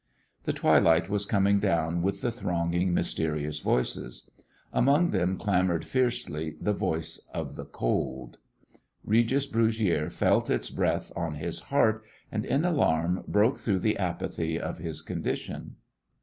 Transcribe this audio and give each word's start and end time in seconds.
The 0.45 0.53
twilight 0.53 1.09
was 1.11 1.25
coming 1.27 1.59
down 1.59 2.01
with 2.01 2.21
thronging 2.21 2.91
mysterious 2.91 3.59
voices. 3.59 4.31
Among 4.73 5.11
them 5.11 5.37
clamoured 5.37 5.85
fiercely 5.85 6.55
the 6.59 6.73
voice 6.73 7.21
of 7.35 7.55
the 7.55 7.65
cold. 7.65 8.39
Regis 9.03 9.45
Brugiere 9.45 10.09
felt 10.09 10.49
its 10.49 10.71
breath 10.71 11.11
on 11.15 11.35
his 11.35 11.59
heart, 11.69 12.01
and, 12.31 12.47
in 12.47 12.65
alarm, 12.65 13.25
broke 13.27 13.59
through 13.59 13.77
the 13.81 13.99
apathy 13.99 14.59
of 14.59 14.79
his 14.79 15.03
condition. 15.03 15.75